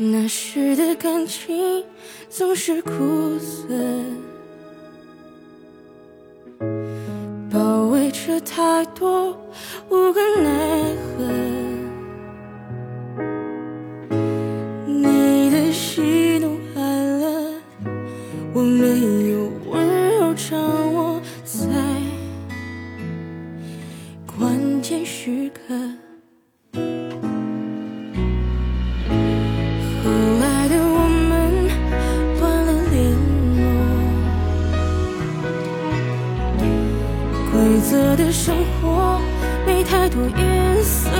[0.00, 1.84] 那时的感情
[2.28, 2.90] 总是苦
[3.38, 3.66] 涩
[7.50, 9.36] 包围着太多
[9.90, 11.47] 无可奈何。
[25.04, 25.60] 时刻。
[30.02, 30.98] 后来的我
[31.28, 31.32] 们
[32.38, 32.96] 断了联
[33.56, 33.60] 络，
[37.50, 39.20] 规则的生活
[39.66, 41.10] 没太多颜色，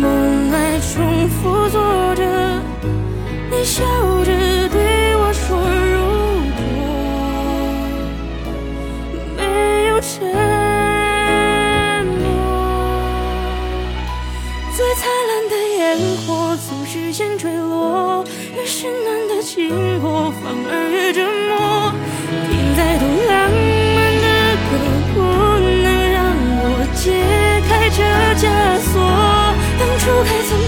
[0.00, 2.22] 梦来重复做着，
[3.50, 3.84] 你笑
[4.24, 4.35] 着
[17.06, 18.24] 火总是先坠落，
[18.56, 21.92] 越是暖的经过，反而越折磨。
[22.50, 23.34] 听再多浪
[23.94, 24.26] 漫的
[24.66, 24.74] 歌，
[25.14, 25.16] 不
[25.82, 26.18] 能让
[26.58, 26.64] 我
[26.96, 27.00] 解
[27.68, 28.02] 开这
[28.42, 28.44] 枷
[28.90, 28.90] 锁。
[29.78, 30.65] 当初该怎么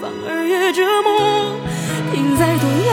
[0.00, 1.56] 反而越折磨。
[2.12, 2.85] 停在多。